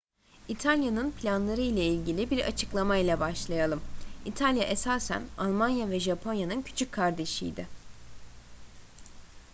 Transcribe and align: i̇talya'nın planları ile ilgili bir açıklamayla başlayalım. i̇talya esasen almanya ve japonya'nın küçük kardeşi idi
i̇talya'nın 0.49 1.11
planları 1.11 1.61
ile 1.61 1.85
ilgili 1.85 2.29
bir 2.31 2.45
açıklamayla 2.45 3.19
başlayalım. 3.19 3.81
i̇talya 4.25 4.63
esasen 4.63 5.23
almanya 5.37 5.89
ve 5.89 5.99
japonya'nın 5.99 6.61
küçük 6.61 6.91
kardeşi 6.91 7.47
idi 7.47 7.67